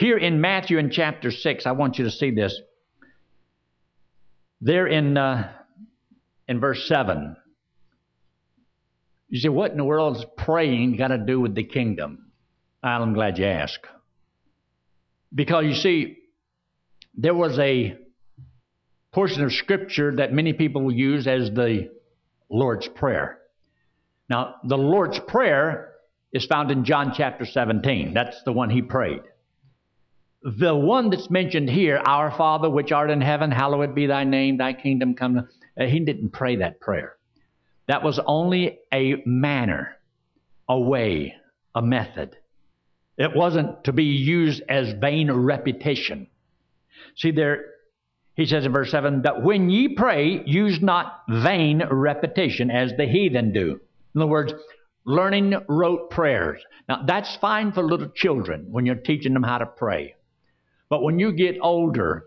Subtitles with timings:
[0.00, 2.58] Here in Matthew in chapter 6, I want you to see this.
[4.62, 5.52] There in, uh,
[6.48, 7.36] in verse 7,
[9.28, 12.30] you say, what in the world is praying got to do with the kingdom?
[12.82, 13.86] I'm glad you asked.
[15.34, 16.16] Because you see,
[17.14, 17.94] there was a
[19.12, 21.90] portion of Scripture that many people use as the
[22.48, 23.38] Lord's Prayer.
[24.30, 25.92] Now, the Lord's Prayer
[26.32, 28.14] is found in John chapter 17.
[28.14, 29.20] That's the one he prayed.
[30.42, 34.56] The one that's mentioned here, Our Father which art in heaven, hallowed be thy name,
[34.56, 35.48] thy kingdom come.
[35.78, 37.16] Uh, he didn't pray that prayer.
[37.88, 39.96] That was only a manner,
[40.66, 41.34] a way,
[41.74, 42.36] a method.
[43.18, 46.28] It wasn't to be used as vain repetition.
[47.16, 47.66] See, there,
[48.34, 53.04] he says in verse 7 that when ye pray, use not vain repetition as the
[53.04, 53.78] heathen do.
[54.14, 54.54] In other words,
[55.04, 56.62] learning rote prayers.
[56.88, 60.14] Now, that's fine for little children when you're teaching them how to pray.
[60.90, 62.26] But when you get older,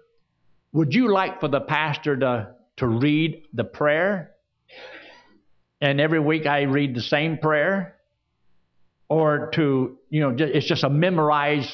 [0.71, 4.31] would you like for the pastor to, to read the prayer?
[5.81, 7.97] And every week I read the same prayer?
[9.09, 11.69] Or to, you know, it's just a memorized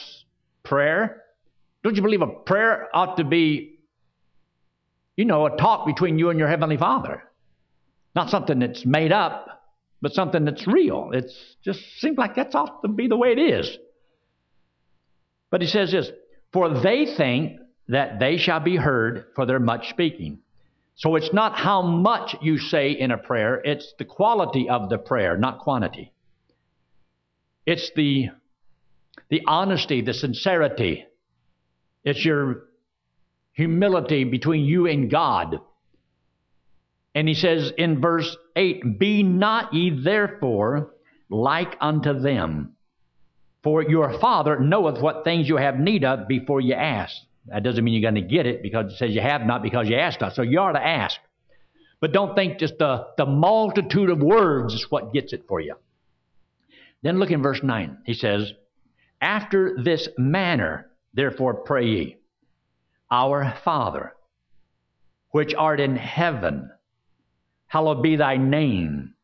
[0.63, 1.23] prayer?
[1.83, 3.79] Don't you believe a prayer ought to be,
[5.15, 7.23] you know, a talk between you and your Heavenly Father?
[8.15, 9.63] Not something that's made up,
[10.01, 11.11] but something that's real.
[11.13, 11.31] It
[11.63, 13.77] just seems like that's ought to be the way it is.
[15.51, 16.09] But he says this
[16.51, 20.39] for they think that they shall be heard for their much speaking.
[20.95, 24.97] So it's not how much you say in a prayer, it's the quality of the
[24.97, 26.11] prayer, not quantity.
[27.65, 28.29] It's the,
[29.29, 31.05] the honesty, the sincerity.
[32.03, 32.63] It's your
[33.53, 35.59] humility between you and God.
[37.15, 40.93] And he says in verse 8, Be not ye therefore
[41.29, 42.75] like unto them,
[43.63, 47.15] for your Father knoweth what things you have need of before you ask.
[47.47, 49.89] That doesn't mean you're going to get it because it says you have not because
[49.89, 50.35] you ask not.
[50.35, 51.17] So you are to ask.
[51.99, 55.75] But don't think just the, the multitude of words is what gets it for you.
[57.01, 57.99] Then look in verse 9.
[58.05, 58.53] He says,
[59.21, 62.17] After this manner, therefore pray ye,
[63.11, 64.13] Our Father,
[65.31, 66.69] which art in heaven,
[67.67, 69.15] hallowed be thy name.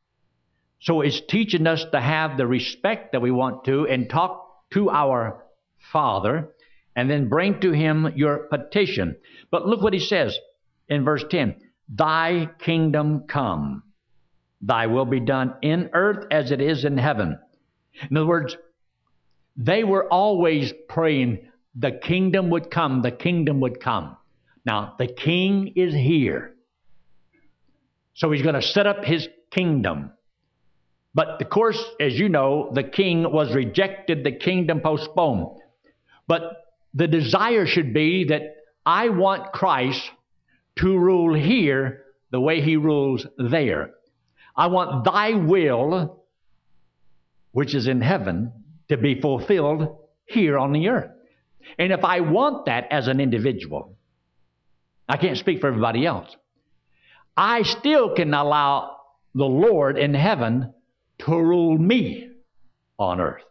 [0.85, 4.91] So it's teaching us to have the respect that we want to and talk to
[4.91, 5.43] our
[5.91, 6.49] Father
[6.95, 9.17] and then bring to him your petition.
[9.49, 10.37] But look what he says
[10.87, 11.55] in verse 10
[11.89, 13.81] Thy kingdom come,
[14.61, 17.39] thy will be done in earth as it is in heaven.
[18.11, 18.55] In other words,
[19.57, 24.17] they were always praying the kingdom would come, the kingdom would come.
[24.65, 26.53] Now, the king is here.
[28.13, 30.11] So he's going to set up his kingdom.
[31.15, 35.57] But of course, as you know, the king was rejected, the kingdom postponed.
[36.27, 36.41] But
[36.93, 38.41] the desire should be that
[38.85, 40.11] I want Christ
[40.79, 43.91] to rule here the way he rules there.
[44.57, 46.25] I want thy will,
[47.53, 48.51] which is in heaven,
[48.89, 51.11] to be fulfilled here on the earth.
[51.79, 53.97] And if I want that as an individual,
[55.07, 56.35] I can't speak for everybody else.
[57.37, 58.97] I still can allow
[59.33, 60.73] the Lord in heaven
[61.19, 62.29] to rule me
[62.97, 63.43] on earth.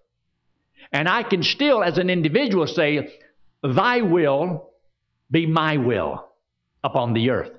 [0.92, 3.19] And I can still, as an individual, say,
[3.62, 4.70] Thy will
[5.30, 6.28] be my will
[6.82, 7.50] upon the earth.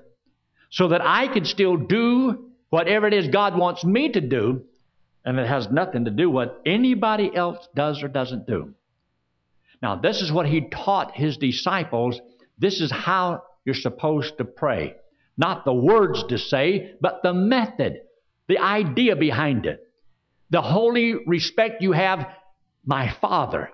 [0.70, 4.62] So that I can still do whatever it is God wants me to do,
[5.24, 8.74] and it has nothing to do what anybody else does or doesn't do.
[9.82, 12.20] Now, this is what he taught his disciples.
[12.58, 14.94] This is how you're supposed to pray.
[15.36, 18.00] Not the words to say, but the method,
[18.48, 19.85] the idea behind it
[20.50, 22.28] the holy respect you have,
[22.84, 23.70] my Father.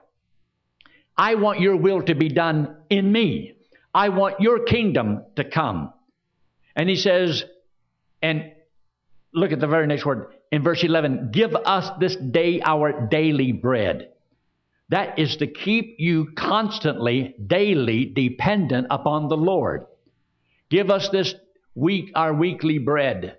[1.17, 3.55] I want your will to be done in me.
[3.95, 5.93] I want your kingdom to come.
[6.75, 7.45] And he says,
[8.23, 8.53] and
[9.35, 13.53] look at the very next word in verse 11 give us this day our daily
[13.53, 14.11] bread.
[14.91, 19.87] That is to keep you constantly, daily dependent upon the Lord.
[20.71, 21.35] Give us this
[21.75, 23.39] week our weekly bread.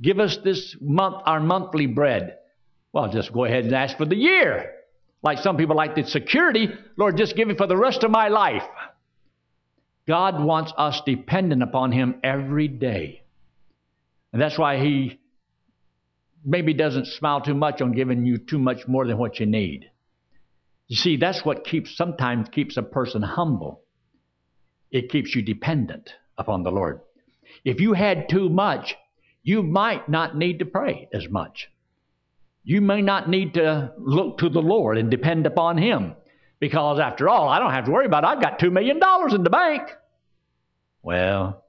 [0.00, 2.38] Give us this month our monthly bread.
[2.92, 4.72] Well, just go ahead and ask for the year.
[5.22, 8.28] Like some people like the security, Lord, just give me for the rest of my
[8.28, 8.64] life.
[10.06, 13.22] God wants us dependent upon Him every day.
[14.32, 15.20] And that's why He
[16.44, 19.90] maybe doesn't smile too much on giving you too much more than what you need.
[20.88, 23.82] You see, that's what keeps sometimes keeps a person humble.
[24.90, 27.00] It keeps you dependent upon the Lord.
[27.64, 28.96] If you had too much,
[29.42, 31.68] you might not need to pray as much.
[32.64, 36.14] You may not need to look to the Lord and depend upon Him
[36.60, 38.28] because after all, I don't have to worry about it.
[38.28, 38.98] I've got $2 million
[39.34, 39.82] in the bank.
[41.02, 41.64] Well,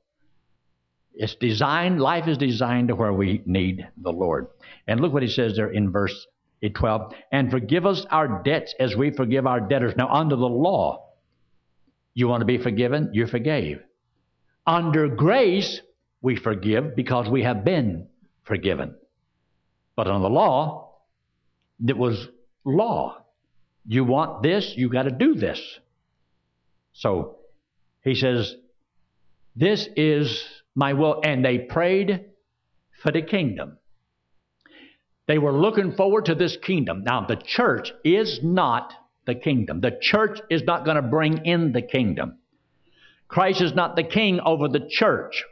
[1.16, 4.48] it's designed, life is designed to where we need the Lord.
[4.88, 6.28] And look what he says there in verse
[6.72, 7.14] 12.
[7.32, 9.96] And forgive us our debts as we forgive our debtors.
[9.98, 11.10] Now, under the law,
[12.14, 13.10] you want to be forgiven?
[13.14, 13.82] You forgave.
[14.66, 15.82] Under grace,
[16.22, 18.08] we forgive because we have been
[18.44, 18.96] forgiven.
[19.96, 20.96] But on the law,
[21.86, 22.28] it was
[22.66, 23.24] law.
[23.86, 25.62] You want this, you got to do this.
[26.94, 27.38] So
[28.02, 28.56] he says,
[29.56, 30.44] This is
[30.76, 31.22] my will.
[31.24, 32.26] And they prayed
[33.02, 33.78] for the kingdom.
[35.28, 37.04] They were looking forward to this kingdom.
[37.04, 38.94] Now, the church is not
[39.26, 39.80] the kingdom.
[39.80, 42.40] The church is not going to bring in the kingdom.
[43.28, 45.44] Christ is not the king over the church.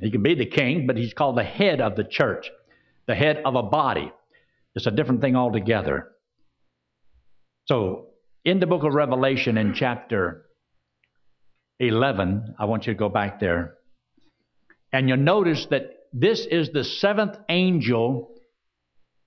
[0.00, 2.50] He can be the king, but he's called the head of the church,
[3.06, 4.12] the head of a body.
[4.74, 6.08] It's a different thing altogether.
[7.66, 8.08] So,
[8.44, 10.44] in the book of Revelation, in chapter
[11.80, 13.74] 11, I want you to go back there,
[14.92, 18.30] and you'll notice that this is the seventh angel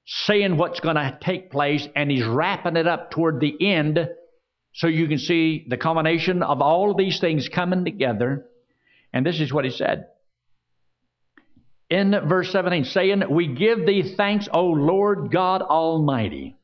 [0.06, 4.08] saying what's going to take place, and he's wrapping it up toward the end
[4.74, 8.46] so you can see the combination of all of these things coming together.
[9.12, 10.08] And this is what he said.
[11.90, 16.58] In verse 17, saying, We give thee thanks, O Lord God Almighty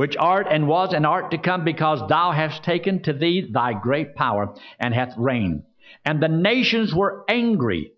[0.00, 3.74] which art and was and art to come, because thou hast taken to thee thy
[3.74, 5.62] great power and hath reigned.
[6.06, 7.92] And the nations were angry,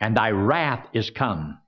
[0.00, 1.58] and thy wrath is come.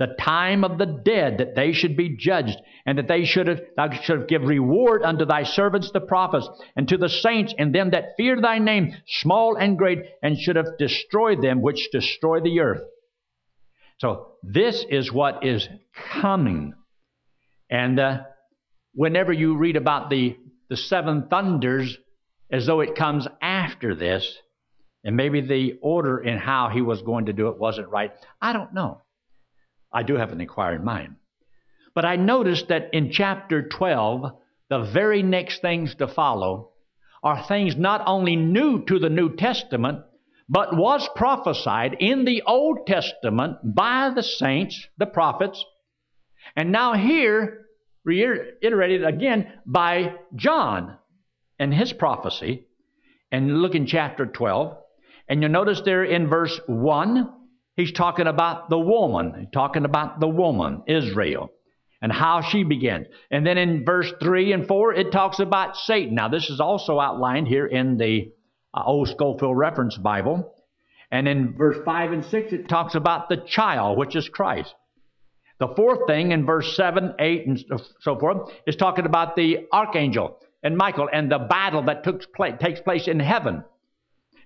[0.00, 3.60] The time of the dead that they should be judged, and that they should have,
[3.76, 7.72] thou should have give reward unto thy servants the prophets, and to the saints and
[7.72, 12.40] them that fear thy name, small and great, and should have destroyed them which destroy
[12.40, 12.82] the earth.
[14.00, 15.68] So this is what is
[16.20, 16.72] coming.
[17.70, 18.20] And uh,
[18.94, 20.38] whenever you read about the,
[20.70, 21.98] the seven thunders
[22.50, 24.38] as though it comes after this,
[25.04, 28.12] and maybe the order in how he was going to do it wasn't right.
[28.40, 29.02] I don't know.
[29.92, 31.16] I do have an inquiring mind.
[31.94, 34.32] But I noticed that in chapter 12,
[34.70, 36.70] the very next things to follow
[37.22, 40.00] are things not only new to the New Testament,
[40.50, 45.64] but was prophesied in the Old Testament by the saints, the prophets.
[46.56, 47.66] And now here,
[48.04, 50.96] reiterated again by John
[51.60, 52.66] and his prophecy.
[53.30, 54.76] And look in chapter 12.
[55.28, 57.32] And you'll notice there in verse 1,
[57.76, 61.50] he's talking about the woman, he's talking about the woman, Israel,
[62.02, 63.06] and how she begins.
[63.30, 66.16] And then in verse 3 and 4, it talks about Satan.
[66.16, 68.32] Now, this is also outlined here in the
[68.74, 70.54] uh, Old Scofield Reference Bible.
[71.10, 74.74] And in verse 5 and 6, it talks about the child, which is Christ.
[75.58, 77.64] The fourth thing in verse 7, 8, and
[78.00, 82.54] so forth is talking about the archangel and Michael and the battle that took place,
[82.60, 83.64] takes place in heaven.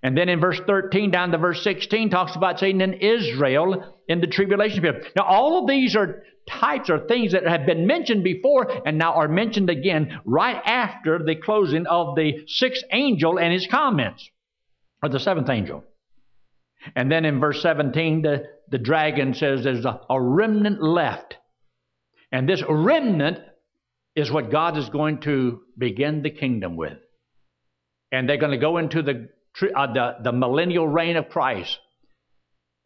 [0.05, 4.21] And then in verse 13 down to verse 16 talks about Satan in Israel in
[4.21, 5.07] the tribulation period.
[5.17, 9.15] Now, all of these are types or things that have been mentioned before and now
[9.15, 14.29] are mentioned again right after the closing of the sixth angel and his comments,
[15.03, 15.83] or the seventh angel.
[16.95, 21.39] And then in verse 17, the, the dragon says there's a, a remnant left.
[22.31, 23.39] And this remnant
[24.15, 26.99] is what God is going to begin the kingdom with.
[28.13, 29.31] And they're going to go into the,
[29.63, 31.79] uh, the, the millennial reign of Christ.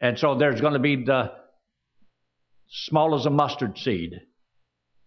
[0.00, 1.32] And so there's going to be the
[2.68, 4.20] small as a mustard seed.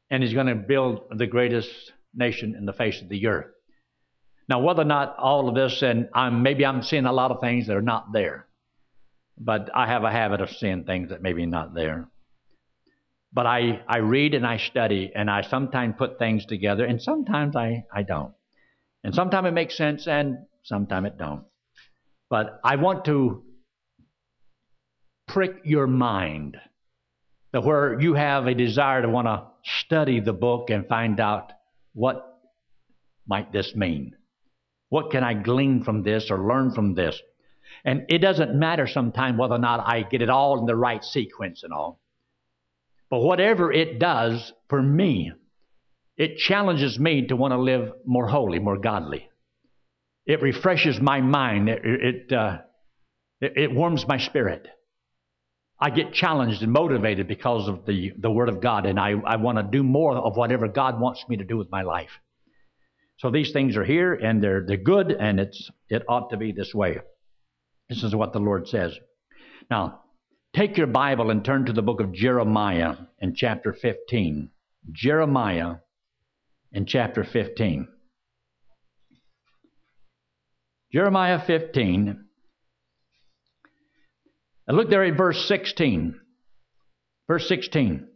[0.09, 1.69] And he's going to build the greatest
[2.13, 3.51] nation in the face of the earth.
[4.49, 7.39] Now, whether or not all of this, and I'm, maybe I'm seeing a lot of
[7.39, 8.47] things that are not there.
[9.37, 12.09] But I have a habit of seeing things that maybe not there.
[13.31, 17.55] But I, I read and I study, and I sometimes put things together, and sometimes
[17.55, 18.33] I, I don't.
[19.05, 21.45] And sometimes it makes sense, and sometimes it don't.
[22.31, 23.43] But I want to
[25.27, 26.55] prick your mind
[27.51, 29.47] that where you have a desire to want to
[29.81, 31.51] study the book and find out
[31.93, 32.39] what
[33.27, 34.15] might this mean?
[34.87, 37.21] What can I glean from this or learn from this?
[37.83, 41.03] And it doesn't matter sometimes whether or not I get it all in the right
[41.03, 41.99] sequence and all.
[43.09, 45.33] But whatever it does for me,
[46.15, 49.30] it challenges me to want to live more holy, more godly.
[50.25, 51.69] It refreshes my mind.
[51.69, 52.59] It, it, uh,
[53.39, 54.67] it, it warms my spirit.
[55.79, 59.37] I get challenged and motivated because of the, the Word of God, and I, I
[59.37, 62.11] want to do more of whatever God wants me to do with my life.
[63.17, 66.51] So these things are here, and they're, they're good, and it's, it ought to be
[66.51, 66.99] this way.
[67.89, 68.95] This is what the Lord says.
[69.71, 70.01] Now,
[70.55, 74.51] take your Bible and turn to the book of Jeremiah in chapter 15.
[74.91, 75.75] Jeremiah
[76.71, 77.87] in chapter 15.
[80.91, 82.25] Jeremiah 15.
[84.67, 86.19] And look there at verse 16.
[87.27, 88.07] Verse 16.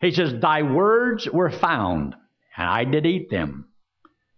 [0.00, 2.14] He says, Thy words were found,
[2.56, 3.68] and I did eat them.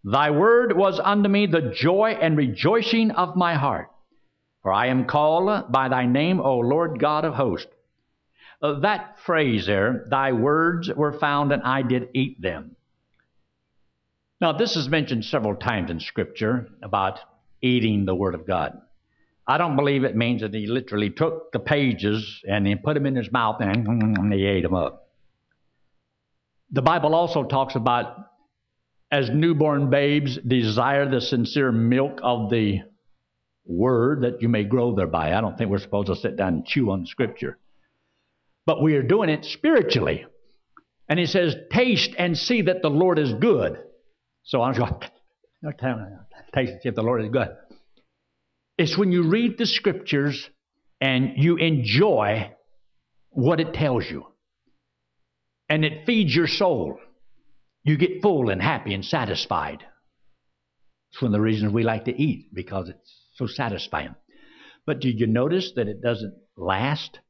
[0.02, 3.88] Thy word was unto me the joy and rejoicing of my heart.
[4.62, 7.70] For I am called by thy name, O Lord God of hosts.
[8.60, 12.76] Uh, that phrase there, thy words were found and I did eat them.
[14.40, 17.20] Now, this is mentioned several times in Scripture about
[17.64, 18.78] eating the Word of God.
[19.46, 23.06] I don't believe it means that he literally took the pages and he put them
[23.06, 25.08] in his mouth and he ate them up.
[26.70, 28.16] The Bible also talks about
[29.10, 32.80] as newborn babes desire the sincere milk of the
[33.66, 35.34] word that you may grow thereby.
[35.34, 37.58] I don't think we're supposed to sit down and chew on scripture.
[38.66, 40.26] But we are doing it spiritually.
[41.08, 43.78] And he says, taste and see that the Lord is good.
[44.42, 44.94] So I'm going,
[45.72, 47.48] taste and see if the Lord is good.
[48.76, 50.48] It's when you read the scriptures
[51.00, 52.52] and you enjoy
[53.30, 54.26] what it tells you.
[55.68, 56.98] And it feeds your soul.
[57.82, 59.84] You get full and happy and satisfied.
[61.12, 64.14] It's one of the reasons we like to eat, because it's so satisfying.
[64.86, 67.20] But did you notice that it doesn't last?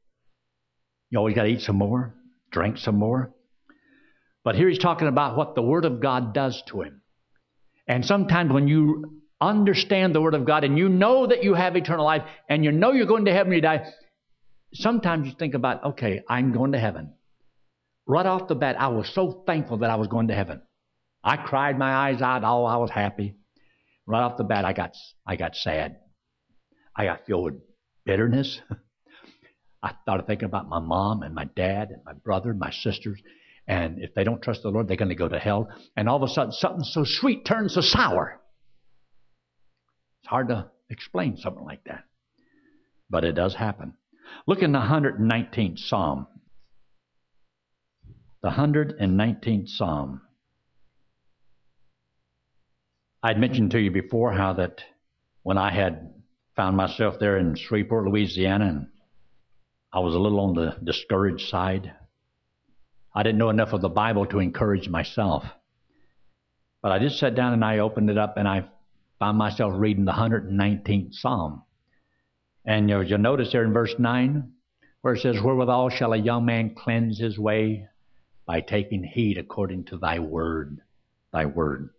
[1.09, 2.15] You always got to eat some more,
[2.51, 3.33] drink some more.
[4.43, 7.01] But here he's talking about what the Word of God does to him.
[7.87, 11.75] And sometimes when you understand the Word of God and you know that you have
[11.75, 13.85] eternal life and you know you're going to heaven when you die,
[14.73, 17.13] sometimes you think about, okay, I'm going to heaven.
[18.07, 20.61] Right off the bat, I was so thankful that I was going to heaven.
[21.23, 22.43] I cried my eyes out.
[22.43, 23.35] Oh, I was happy.
[24.05, 24.91] Right off the bat, I got,
[25.25, 25.97] I got sad.
[26.95, 27.55] I got filled with
[28.05, 28.59] bitterness.
[29.83, 33.19] I started thinking about my mom and my dad and my brother and my sisters.
[33.67, 35.69] And if they don't trust the Lord, they're going to go to hell.
[35.97, 38.39] And all of a sudden, something so sweet turns so sour.
[40.21, 42.03] It's hard to explain something like that.
[43.09, 43.93] But it does happen.
[44.47, 46.27] Look in the 119th Psalm.
[48.41, 50.21] The 119th Psalm.
[53.23, 54.83] I'd mentioned to you before how that
[55.41, 56.13] when I had
[56.55, 58.87] found myself there in Shreveport, Louisiana, and
[59.91, 61.91] I was a little on the discouraged side.
[63.15, 65.45] I didn't know enough of the Bible to encourage myself.
[66.81, 68.65] But I just sat down and I opened it up and I
[69.19, 71.63] found myself reading the 119th Psalm.
[72.65, 74.51] And you'll notice there in verse 9
[75.01, 77.87] where it says, Wherewithal shall a young man cleanse his way?
[78.45, 80.81] By taking heed according to thy word.
[81.31, 81.89] Thy word.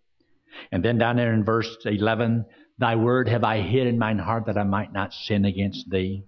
[0.71, 2.45] And then down there in verse 11,
[2.77, 6.25] Thy word have I hid in mine heart that I might not sin against thee.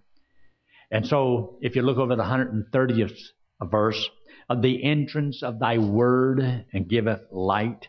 [0.89, 3.17] And so, if you look over the 130th
[3.61, 4.09] verse,
[4.49, 7.87] of the entrance of thy word and giveth light.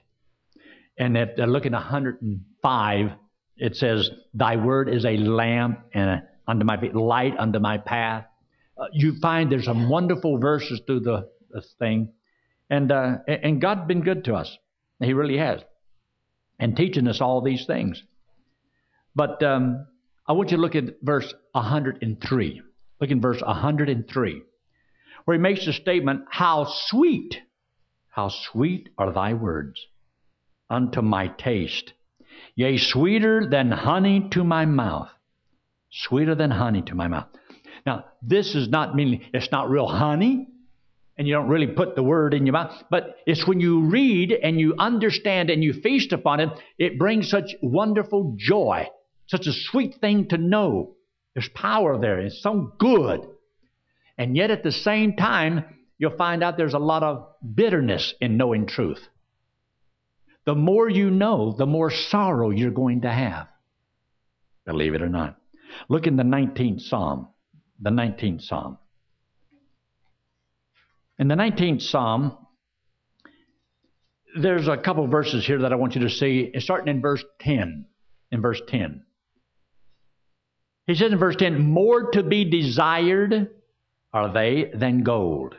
[0.98, 3.10] And if you look at 105,
[3.56, 7.78] it says, Thy word is a lamp and a, unto my feet, light unto my
[7.78, 8.26] path.
[8.76, 12.12] Uh, you find there's some wonderful verses through the this thing.
[12.68, 14.56] And, uh, and God's been good to us.
[15.00, 15.60] He really has
[16.58, 18.02] and teaching us all these things.
[19.14, 19.86] But um,
[20.28, 22.62] I want you to look at verse 103.
[23.00, 24.42] Look in verse 103,
[25.30, 27.36] where he makes the statement, How sweet,
[28.08, 29.86] how sweet are thy words
[30.68, 31.92] unto my taste,
[32.56, 35.08] yea, sweeter than honey to my mouth.
[35.88, 37.28] Sweeter than honey to my mouth.
[37.86, 40.48] Now, this is not meaning it's not real honey,
[41.16, 42.82] and you don't really put the word in your mouth.
[42.90, 47.30] But it's when you read and you understand and you feast upon it, it brings
[47.30, 48.88] such wonderful joy,
[49.28, 50.96] such a sweet thing to know.
[51.34, 52.18] There's power there.
[52.18, 53.28] It's so good.
[54.20, 55.64] And yet at the same time,
[55.96, 59.00] you'll find out there's a lot of bitterness in knowing truth.
[60.44, 63.48] The more you know, the more sorrow you're going to have.
[64.66, 65.38] Believe it or not.
[65.88, 67.28] Look in the 19th Psalm.
[67.80, 68.76] The 19th Psalm.
[71.18, 72.36] In the 19th Psalm,
[74.38, 77.86] there's a couple verses here that I want you to see, starting in verse 10.
[78.32, 79.02] In verse 10.
[80.86, 83.48] He says in verse 10, More to be desired
[84.12, 85.54] are they than gold.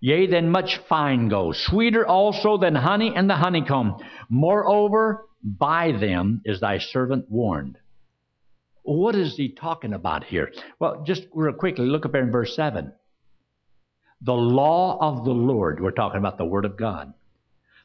[0.00, 3.96] Yea, than much fine gold, sweeter also than honey and the honeycomb.
[4.28, 7.78] Moreover, by them is thy servant warned.
[8.82, 10.52] What is he talking about here?
[10.80, 12.92] Well, just real quickly, look up there in verse 7.
[14.22, 17.12] The law of the Lord, we're talking about the Word of God.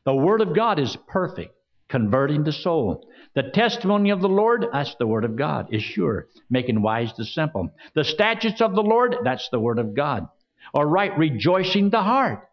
[0.06, 1.56] The Word of God is perfect,
[1.88, 3.08] converting the soul.
[3.38, 7.24] The testimony of the Lord, that's the Word of God, is sure, making wise the
[7.24, 7.70] simple.
[7.94, 10.28] The statutes of the Lord, that's the Word of God.
[10.74, 12.50] are right, rejoicing the heart.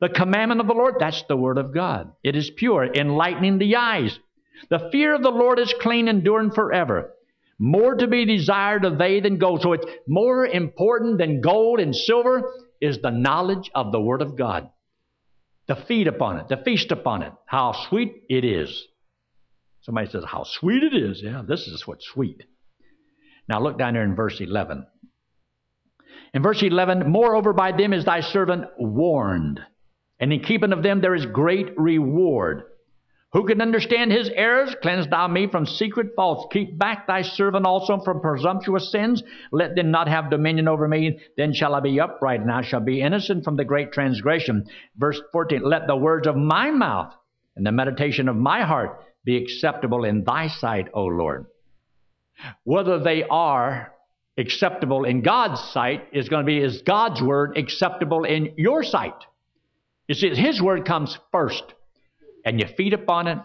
[0.00, 2.14] The commandment of the Lord, that's the Word of God.
[2.24, 4.18] It is pure, enlightening the eyes.
[4.70, 7.12] The fear of the Lord is clean, enduring forever.
[7.56, 9.62] More to be desired of they than gold.
[9.62, 12.50] So it's more important than gold and silver
[12.80, 14.68] is the knowledge of the Word of God.
[15.68, 17.32] To feed upon it, to feast upon it.
[17.46, 18.88] How sweet it is.
[19.84, 21.20] Somebody says, How sweet it is.
[21.22, 22.42] Yeah, this is what's sweet.
[23.48, 24.86] Now look down there in verse 11.
[26.32, 29.60] In verse 11, moreover, by them is thy servant warned,
[30.18, 32.62] and in keeping of them there is great reward.
[33.34, 34.74] Who can understand his errors?
[34.80, 36.46] Cleanse thou me from secret faults.
[36.52, 39.22] Keep back thy servant also from presumptuous sins.
[39.50, 41.18] Let them not have dominion over me.
[41.36, 44.66] Then shall I be upright, and I shall be innocent from the great transgression.
[44.96, 47.12] Verse 14 Let the words of my mouth
[47.56, 51.46] and the meditation of my heart be acceptable in thy sight, O Lord.
[52.64, 53.92] Whether they are
[54.36, 59.14] acceptable in God's sight is going to be is God's word acceptable in your sight.
[60.08, 61.62] You see, his word comes first
[62.44, 63.38] and you feed upon it.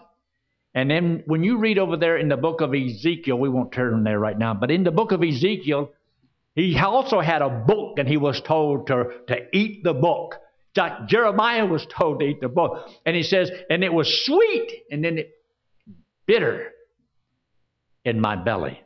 [0.74, 4.04] And then when you read over there in the book of Ezekiel, we won't turn
[4.04, 5.90] there right now, but in the book of Ezekiel,
[6.54, 10.36] he also had a book and he was told to, to eat the book.
[11.06, 12.88] Jeremiah was told to eat the book.
[13.06, 15.39] And he says, and it was sweet and then it
[16.30, 16.70] bitter
[18.04, 18.80] in my belly.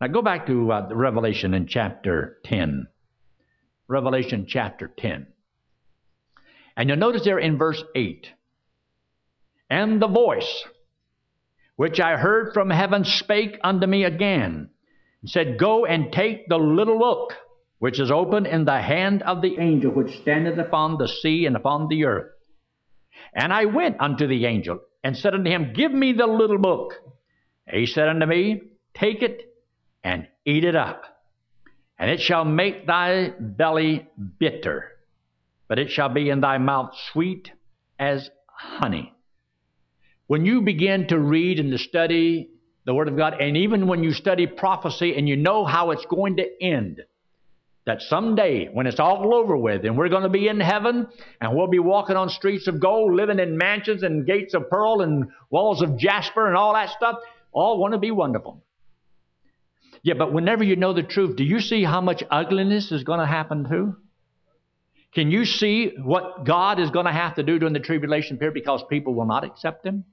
[0.00, 2.86] Now go back to uh, Revelation in chapter 10.
[3.86, 5.26] Revelation chapter 10.
[6.74, 8.28] And you'll notice there in verse 8
[9.68, 10.64] and the voice
[11.76, 14.70] which I heard from heaven spake unto me again,
[15.20, 17.34] and said, Go and take the little book
[17.78, 21.56] which is open in the hand of the angel which standeth upon the sea and
[21.56, 22.32] upon the earth.
[23.34, 26.94] And I went unto the angel and said unto him, Give me the little book.
[27.72, 28.60] he said unto me,
[28.92, 29.54] Take it
[30.02, 31.04] and eat it up,
[31.96, 34.08] and it shall make thy belly
[34.40, 34.90] bitter,
[35.68, 37.52] but it shall be in thy mouth sweet
[38.00, 39.14] as honey.
[40.26, 42.50] When you begin to read and to study
[42.84, 46.06] the Word of God, and even when you study prophecy and you know how it's
[46.06, 47.02] going to end,
[47.86, 51.06] that someday when it's all over with and we're going to be in heaven
[51.40, 55.00] and we'll be walking on streets of gold, living in mansions and gates of pearl
[55.02, 57.16] and walls of jasper and all that stuff,
[57.52, 58.62] all want to be wonderful.
[60.02, 63.20] Yeah, but whenever you know the truth, do you see how much ugliness is going
[63.20, 63.96] to happen too?
[65.14, 68.54] Can you see what God is going to have to do during the tribulation period
[68.54, 70.04] because people will not accept Him?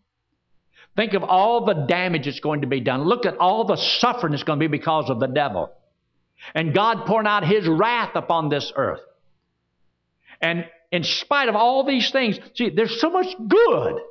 [0.95, 3.03] Think of all the damage that's going to be done.
[3.03, 5.71] Look at all the suffering that's going to be because of the devil.
[6.53, 9.01] And God pouring out his wrath upon this earth.
[10.41, 14.01] And in spite of all these things, see, there's so much good,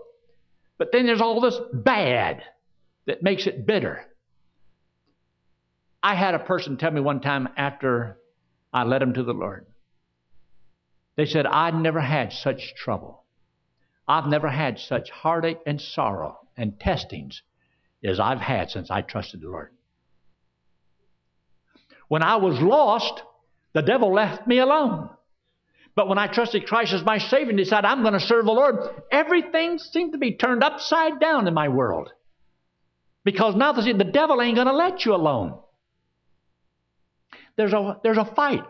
[0.79, 2.43] but then there's all this bad
[3.07, 4.05] that makes it bitter.
[6.03, 8.19] I had a person tell me one time after
[8.73, 9.67] I led him to the Lord.
[11.17, 13.25] They said, I'd never had such trouble.
[14.09, 17.43] I've never had such heartache and sorrow and testings
[18.03, 19.71] as I've had since I trusted the Lord.
[22.13, 23.23] When I was lost,
[23.73, 25.09] the devil left me alone.
[25.97, 28.53] But when I trusted Christ as my Savior and decided I'm going to serve the
[28.53, 28.77] Lord,
[29.11, 32.13] everything seemed to be turned upside down in my world.
[33.25, 35.59] Because now the, devil ain't going to let you alone.
[37.57, 38.65] There's a, there's a fight.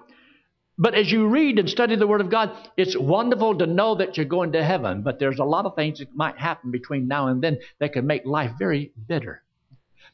[0.78, 4.16] But as you read and study the Word of God, it's wonderful to know that
[4.16, 7.26] you're going to heaven, but there's a lot of things that might happen between now
[7.26, 9.42] and then that can make life very bitter.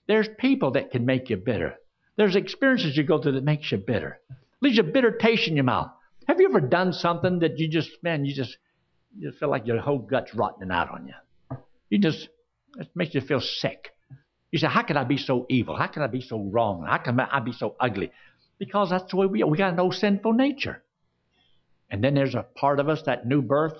[0.06, 1.76] There's people that can make you bitter.
[2.18, 4.20] There's experiences you go through that makes you bitter.
[4.60, 5.90] Leaves a bitter taste in your mouth.
[6.26, 8.58] Have you ever done something that you just, man, you just,
[9.16, 11.58] you feel like your whole gut's rotting out on you?
[11.88, 12.28] You just,
[12.76, 13.94] it makes you feel sick.
[14.50, 15.76] You say, how can I be so evil?
[15.76, 16.84] How can I be so wrong?
[16.88, 18.10] How can I be so ugly?
[18.58, 19.48] Because that's the way we are.
[19.48, 20.82] We got no sinful nature.
[21.88, 23.76] And then there's a part of us, that new birth,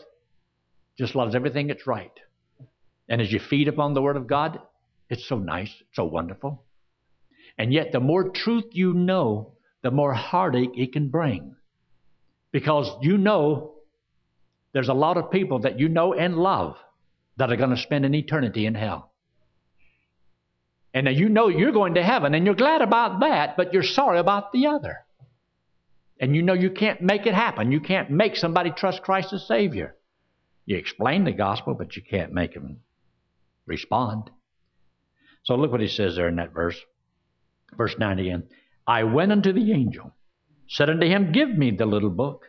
[0.96, 2.12] just loves everything that's right.
[3.09, 4.61] And as you feed upon the Word of God,
[5.11, 6.62] it's so nice, so wonderful.
[7.59, 11.57] And yet, the more truth you know, the more heartache it can bring.
[12.53, 13.75] Because you know
[14.73, 16.77] there's a lot of people that you know and love
[17.37, 19.12] that are going to spend an eternity in hell.
[20.94, 23.83] And now you know you're going to heaven and you're glad about that, but you're
[23.83, 25.05] sorry about the other.
[26.21, 27.71] And you know you can't make it happen.
[27.71, 29.97] You can't make somebody trust Christ as Savior.
[30.66, 32.81] You explain the gospel, but you can't make them
[33.66, 34.31] respond.
[35.44, 36.79] So look what he says there in that verse.
[37.77, 38.45] Verse 9 again.
[38.87, 40.15] I went unto the angel,
[40.69, 42.47] said unto him, Give me the little book.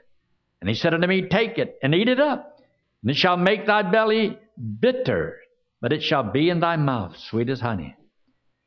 [0.61, 2.59] And he said unto me, Take it and eat it up,
[3.01, 4.37] and it shall make thy belly
[4.79, 5.37] bitter,
[5.81, 7.95] but it shall be in thy mouth sweet as honey.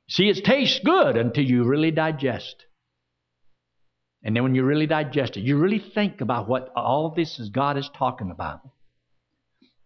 [0.09, 2.67] See, it tastes good until you really digest.
[4.23, 7.49] And then when you really digest it, you really think about what all this is
[7.49, 8.61] God is talking about.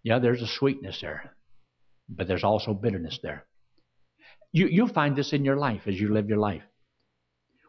[0.03, 1.35] Yeah, there's a sweetness there,
[2.09, 3.47] but there's also bitterness there.
[4.53, 6.63] You, you'll find this in your life as you live your life.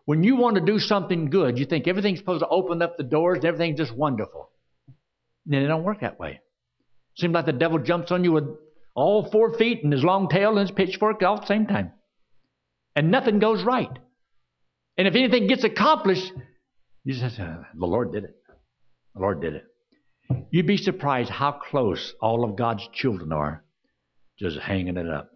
[0.05, 3.03] When you want to do something good, you think everything's supposed to open up the
[3.03, 4.49] doors everything's just wonderful.
[5.45, 6.39] And it don't work that way.
[7.15, 8.47] Seems like the devil jumps on you with
[8.95, 11.91] all four feet and his long tail and his pitchfork all at the same time.
[12.95, 13.91] And nothing goes right.
[14.97, 16.31] And if anything gets accomplished,
[17.03, 18.35] you just uh, the Lord did it.
[19.13, 19.65] The Lord did it.
[20.51, 23.63] You'd be surprised how close all of God's children are
[24.39, 25.31] just hanging it up,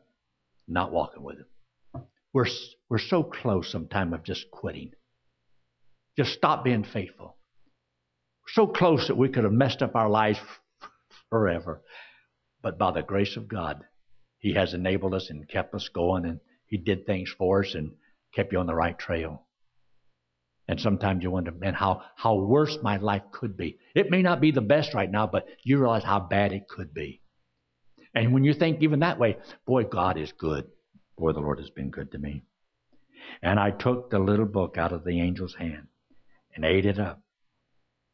[0.72, 2.04] not walking with Him.
[2.34, 2.48] We're,
[2.90, 4.92] we're so close sometimes of just quitting.
[6.18, 7.38] Just stop being faithful.
[8.48, 10.40] so close that we could have messed up our lives
[11.30, 11.82] forever.
[12.62, 13.84] But by the grace of God,
[14.40, 17.92] He has enabled us and kept us going, and He did things for us and
[18.34, 19.48] kept you on the right trail.
[20.68, 23.78] And sometimes you wonder, man, how, how worse my life could be.
[23.94, 26.94] It may not be the best right now, but you realize how bad it could
[26.94, 27.21] be.
[28.14, 30.66] And when you think even that way, boy, God is good.
[31.18, 32.44] Boy, the Lord has been good to me.
[33.42, 35.88] And I took the little book out of the angel's hand
[36.56, 37.22] and ate it up.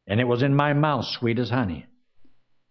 [0.05, 1.85] And it was in my mouth sweet as honey.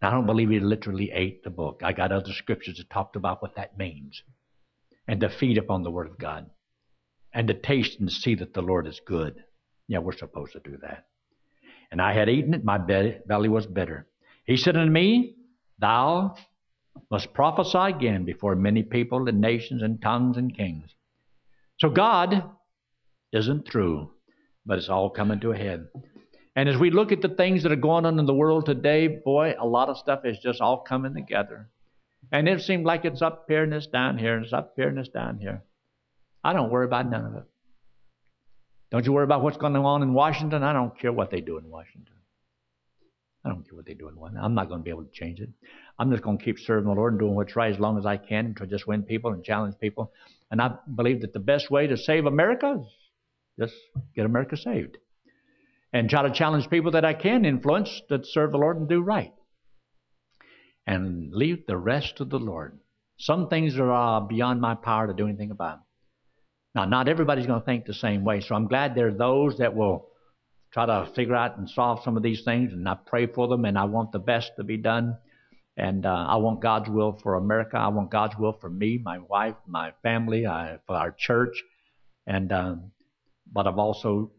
[0.01, 1.81] I don't believe he literally ate the book.
[1.83, 4.23] I got other scriptures that talked about what that means.
[5.09, 6.51] And to feed upon the Word of God.
[7.33, 9.43] And to taste and see that the Lord is good.
[9.89, 11.07] Yeah, we're supposed to do that.
[11.91, 14.07] And I had eaten it, my belly was bitter.
[14.45, 15.37] He said unto me,
[15.79, 16.35] Thou
[17.11, 20.94] must prophesy again before many people and nations and tongues and kings.
[21.78, 22.44] So God
[23.32, 24.11] isn't through,
[24.64, 25.88] but it's all coming to a head.
[26.54, 29.09] And as we look at the things that are going on in the world today,
[29.09, 31.68] boy, a lot of stuff is just all coming together.
[32.32, 34.88] And it seems like it's up here and it's down here and it's up here
[34.88, 35.62] and it's down here.
[36.42, 37.44] I don't worry about none of it.
[38.90, 40.62] Don't you worry about what's going on in Washington.
[40.62, 42.15] I don't care what they do in Washington.
[43.46, 44.44] I don't care what they do in Washington.
[44.44, 45.50] I'm not going to be able to change it.
[46.00, 48.04] I'm just going to keep serving the Lord and doing what's right as long as
[48.04, 50.12] I can to just win people and challenge people.
[50.50, 52.87] And I believe that the best way to save America is
[53.59, 53.74] just
[54.16, 54.98] get America saved.
[55.92, 59.00] And try to challenge people that I can influence that serve the Lord and do
[59.00, 59.32] right.
[60.87, 62.80] And leave the rest to the Lord.
[63.18, 65.80] Some things are uh, beyond my power to do anything about.
[66.74, 69.59] Now, not everybody's going to think the same way, so I'm glad there are those
[69.59, 70.09] that will
[70.77, 73.65] try to figure out and solve some of these things, and I pray for them,
[73.65, 75.17] and I want the best to be done.
[75.79, 77.79] And uh, I want God's will for America.
[77.79, 81.62] I want God's will for me, my wife, my family, I, for our church.
[82.27, 82.91] And um,
[83.51, 84.33] but I've also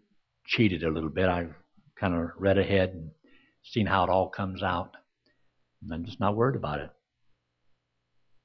[0.46, 1.28] cheated a little bit.
[1.28, 1.56] I've
[2.00, 3.10] kind of read ahead and
[3.64, 4.96] seen how it all comes out.
[5.82, 6.92] And I'm just not worried about it.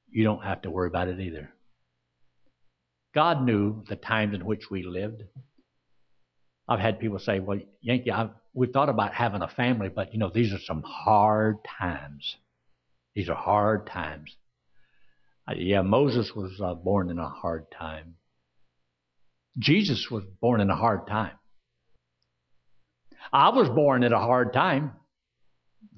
[0.09, 1.51] You don't have to worry about it either.
[3.13, 5.23] God knew the times in which we lived.
[6.67, 10.19] I've had people say, well, Yankee, I've, we've thought about having a family, but you
[10.19, 12.37] know, these are some hard times.
[13.15, 14.35] These are hard times.
[15.47, 18.15] Uh, yeah, Moses was uh, born in a hard time.
[19.59, 21.33] Jesus was born in a hard time.
[23.31, 24.93] I was born at a hard time.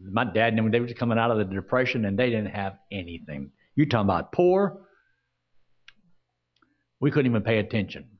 [0.01, 3.51] My dad and they were coming out of the depression and they didn't have anything.
[3.75, 4.81] You talking about poor?
[6.99, 8.14] We couldn't even pay attention.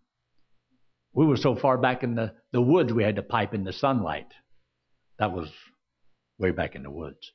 [1.16, 3.72] We were so far back in the, the woods we had to pipe in the
[3.72, 4.28] sunlight.
[5.18, 5.50] That was
[6.38, 7.32] way back in the woods.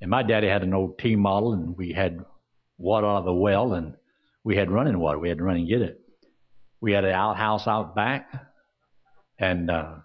[0.00, 2.24] And my daddy had an old T model, and we had
[2.78, 3.94] water out of the well, and
[4.42, 5.18] we had running water.
[5.18, 6.00] We had to run and get it.
[6.80, 8.30] We had an outhouse out back,
[9.38, 9.96] and uh,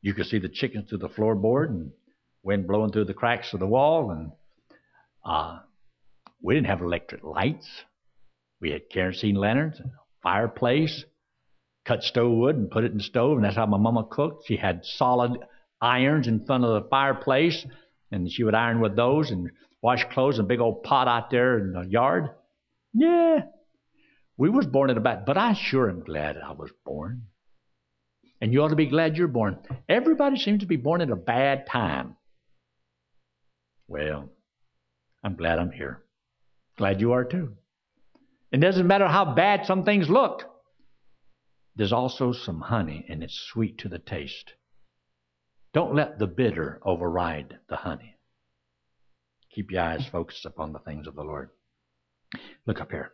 [0.00, 1.92] you could see the chickens through the floorboard, and
[2.42, 4.12] wind blowing through the cracks of the wall.
[4.12, 4.32] And
[5.26, 5.58] uh,
[6.42, 7.68] we didn't have electric lights.
[8.62, 9.90] We had kerosene lanterns, and
[10.22, 11.04] fireplace,
[11.90, 14.46] cut stove wood and put it in the stove, and that's how my mama cooked.
[14.46, 15.40] She had solid
[15.80, 17.66] irons in front of the fireplace,
[18.12, 19.50] and she would iron with those and
[19.82, 22.30] wash clothes in a big old pot out there in the yard.
[22.94, 23.40] Yeah,
[24.36, 27.24] we was born at about, but I sure am glad I was born.
[28.40, 29.58] And you ought to be glad you're born.
[29.88, 32.16] Everybody seems to be born at a bad time.
[33.88, 34.30] Well,
[35.24, 36.04] I'm glad I'm here.
[36.78, 37.54] Glad you are too.
[38.52, 40.44] It doesn't matter how bad some things look.
[41.76, 44.52] There's also some honey, and it's sweet to the taste.
[45.72, 48.16] Don't let the bitter override the honey.
[49.54, 51.50] Keep your eyes focused upon the things of the Lord.
[52.66, 53.12] Look up here.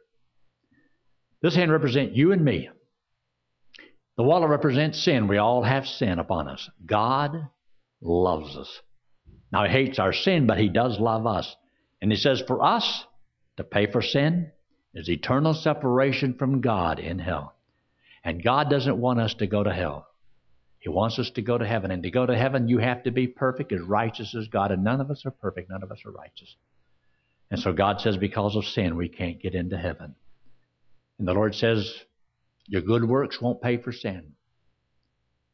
[1.43, 2.71] This hand represents you and me.
[4.17, 5.29] The wallet represents sin.
[5.29, 6.69] We all have sin upon us.
[6.85, 7.49] God
[8.01, 8.81] loves us.
[9.53, 11.55] Now, He hates our sin, but He does love us.
[12.01, 13.05] And He says for us
[13.57, 14.51] to pay for sin
[14.95, 17.56] is eternal separation from God in hell.
[18.27, 20.09] And God doesn't want us to go to hell.
[20.81, 21.93] He wants us to go to heaven.
[21.93, 24.73] And to go to heaven, you have to be perfect, as righteous as God.
[24.73, 25.71] And none of us are perfect.
[25.71, 26.57] None of us are righteous.
[27.53, 30.17] And so God says, because of sin, we can't get into heaven.
[31.21, 31.89] And the Lord says,
[32.67, 34.33] Your good works won't pay for sin.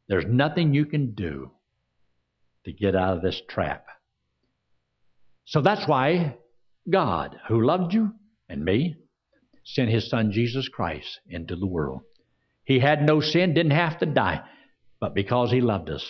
[0.07, 1.51] There's nothing you can do
[2.65, 3.85] to get out of this trap.
[5.45, 6.37] So that's why
[6.89, 8.13] God, who loved you
[8.49, 8.95] and me,
[9.63, 12.01] sent his son Jesus Christ into the world.
[12.63, 14.41] He had no sin, didn't have to die,
[14.99, 16.09] but because he loved us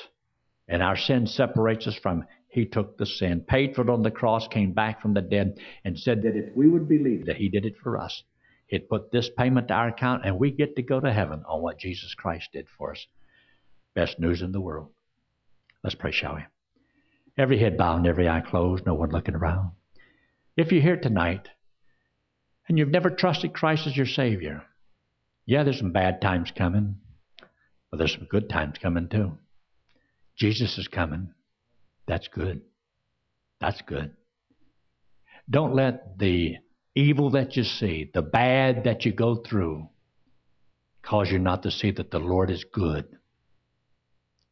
[0.67, 4.03] and our sin separates us from him, he took the sin, paid for it on
[4.03, 7.37] the cross, came back from the dead, and said that if we would believe that
[7.37, 8.23] he did it for us,
[8.67, 11.61] he'd put this payment to our account and we get to go to heaven on
[11.61, 13.05] what Jesus Christ did for us.
[13.95, 14.91] Best news in the world.
[15.83, 16.41] Let's pray, shall we?
[17.37, 19.71] Every head bowed and every eye closed, no one looking around.
[20.55, 21.49] If you're here tonight
[22.67, 24.63] and you've never trusted Christ as your Savior,
[25.45, 26.97] yeah, there's some bad times coming,
[27.91, 29.37] but there's some good times coming too.
[30.35, 31.29] Jesus is coming.
[32.07, 32.61] That's good.
[33.59, 34.11] That's good.
[35.49, 36.57] Don't let the
[36.95, 39.89] evil that you see, the bad that you go through,
[41.01, 43.05] cause you not to see that the Lord is good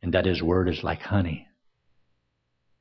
[0.02, 1.48] and that His Word is like honey.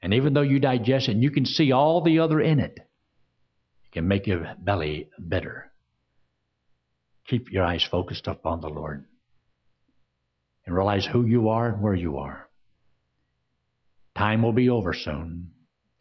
[0.02, 2.78] And even though you digest it and you can see all the other in it,
[2.78, 5.69] it can make your belly bitter.
[7.30, 9.04] Keep your eyes focused upon the Lord
[10.66, 12.48] and realize who you are and where you are.
[14.18, 15.52] Time will be over soon.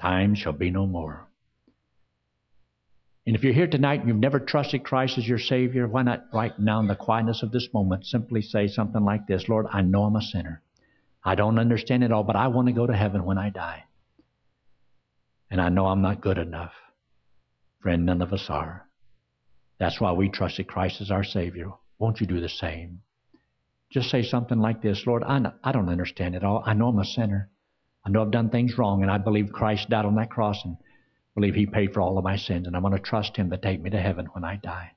[0.01, 1.27] Time shall be no more.
[3.27, 6.25] And if you're here tonight and you've never trusted Christ as your Savior, why not
[6.33, 9.81] right now in the quietness of this moment simply say something like this Lord, I
[9.81, 10.63] know I'm a sinner.
[11.23, 13.83] I don't understand it all, but I want to go to heaven when I die.
[15.51, 16.73] And I know I'm not good enough.
[17.81, 18.88] Friend, none of us are.
[19.79, 21.71] That's why we trusted Christ as our Savior.
[21.97, 23.01] Won't you do the same?
[23.91, 26.61] Just say something like this Lord, I, I don't understand it all.
[26.65, 27.49] I know I'm a sinner.
[28.05, 30.77] I know I've done things wrong, and I believe Christ died on that cross and
[31.33, 33.57] believe He paid for all of my sins, and I'm going to trust Him to
[33.57, 34.91] take me to heaven when I die.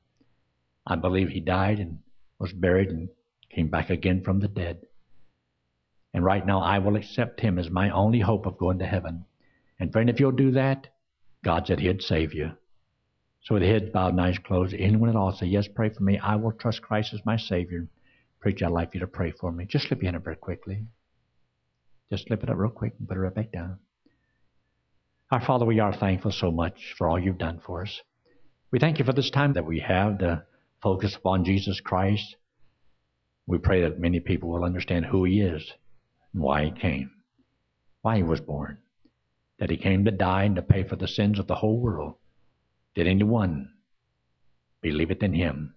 [0.86, 2.00] I believe He died and
[2.38, 3.08] was buried and
[3.50, 4.82] came back again from the dead.
[6.12, 9.24] And right now, I will accept Him as my only hope of going to heaven.
[9.78, 10.88] And friend, if you'll do that,
[11.44, 12.52] God said He'd save you.
[13.42, 16.18] So with heads bowed and eyes closed, anyone at all say, Yes, pray for me.
[16.18, 17.88] I will trust Christ as my Savior.
[18.40, 19.66] Preacher, I'd like you to pray for me.
[19.66, 20.84] Just slip your hand up very quickly.
[22.10, 23.78] Just slip it up real quick and put it right back down.
[25.30, 28.00] Our Father, we are thankful so much for all you've done for us.
[28.70, 30.44] We thank you for this time that we have to
[30.82, 32.36] focus upon Jesus Christ.
[33.46, 35.72] We pray that many people will understand who he is
[36.32, 37.10] and why he came,
[38.02, 38.78] why he was born
[39.62, 42.14] that he came to die and to pay for the sins of the whole world.
[42.94, 43.70] Did anyone
[44.82, 45.74] believeth in him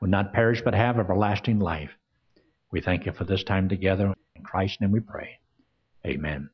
[0.00, 1.90] will not perish but have everlasting life.
[2.72, 4.12] We thank you for this time together.
[4.34, 5.38] In Christ's name we pray.
[6.04, 6.50] Amen.